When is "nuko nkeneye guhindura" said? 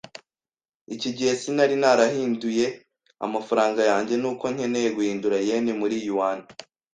4.21-5.37